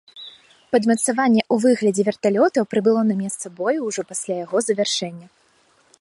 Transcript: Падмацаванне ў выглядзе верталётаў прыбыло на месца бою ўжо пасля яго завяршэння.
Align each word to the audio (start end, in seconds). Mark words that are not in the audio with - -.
Падмацаванне 0.75 1.43
ў 1.43 1.55
выглядзе 1.65 2.01
верталётаў 2.07 2.63
прыбыло 2.71 3.01
на 3.13 3.19
месца 3.21 3.45
бою 3.61 3.79
ўжо 3.93 4.01
пасля 4.13 4.35
яго 4.45 4.57
завяршэння. 4.69 5.27